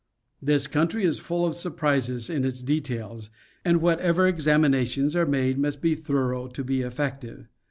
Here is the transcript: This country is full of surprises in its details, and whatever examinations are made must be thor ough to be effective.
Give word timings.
This 0.41 0.65
country 0.65 1.03
is 1.05 1.19
full 1.19 1.45
of 1.45 1.53
surprises 1.53 2.27
in 2.27 2.43
its 2.43 2.63
details, 2.63 3.29
and 3.63 3.81
whatever 3.83 4.25
examinations 4.25 5.15
are 5.15 5.27
made 5.27 5.59
must 5.59 5.79
be 5.79 5.93
thor 5.93 6.33
ough 6.33 6.47
to 6.53 6.63
be 6.63 6.81
effective. 6.81 7.47